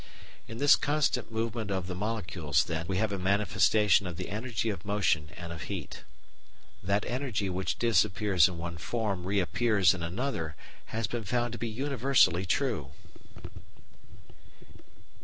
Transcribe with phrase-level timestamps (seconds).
[0.47, 4.71] In this constant movement of the molecules, then, we have a manifestation of the energy
[4.71, 6.03] of motion and of heat.
[6.81, 10.55] That energy which disappears in one form reappears in another
[10.87, 12.89] has been found to be universally true.